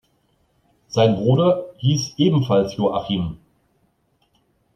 [0.87, 3.37] Sein Bruder hieß ebenfalls Joachim.